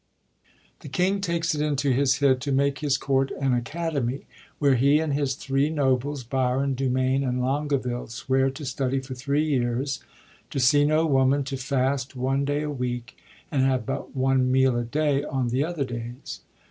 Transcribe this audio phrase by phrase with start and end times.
[0.79, 4.25] The king takes it into his head to make his Court an Academy,
[4.57, 9.45] where he and his three nobles, Biron, Dumain and Longaville, swear to study for three
[9.45, 10.03] years,
[10.49, 13.15] to see no woman, to fast one day a week,
[13.51, 16.39] and have but one meal a day on the other days.